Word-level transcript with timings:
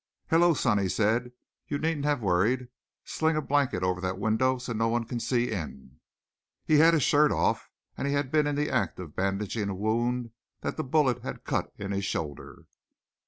"Hello, 0.31 0.55
son!" 0.55 0.79
he 0.79 0.89
said. 0.89 1.31
"You 1.67 1.77
needn't 1.77 2.05
have 2.07 2.23
worried. 2.23 2.69
Sling 3.03 3.35
a 3.35 3.39
blanket 3.43 3.83
over 3.83 4.01
that 4.01 4.17
window 4.17 4.57
so 4.57 4.73
no 4.73 4.87
one 4.87 5.03
can 5.03 5.19
see 5.19 5.51
in." 5.51 5.99
He 6.65 6.79
had 6.79 6.95
his 6.95 7.03
shirt 7.03 7.31
off 7.31 7.69
and 7.95 8.07
had 8.07 8.31
been 8.31 8.47
in 8.47 8.55
the 8.55 8.71
act 8.71 8.97
of 8.99 9.15
bandaging 9.15 9.69
a 9.69 9.75
wound 9.75 10.31
that 10.61 10.75
the 10.75 10.83
bullet 10.83 11.21
had 11.21 11.43
cut 11.43 11.71
in 11.77 11.91
his 11.91 12.03
shoulder. 12.03 12.65